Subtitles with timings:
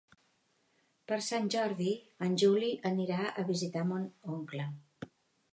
[1.11, 1.91] Per Sant Jordi
[2.29, 4.71] en Juli anirà a visitar mon oncle.